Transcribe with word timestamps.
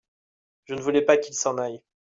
Je 0.63 0.73
ne 0.73 0.81
voulais 0.81 1.03
pas 1.03 1.17
qu'il 1.17 1.35
s'en 1.35 1.59
aille. 1.59 1.83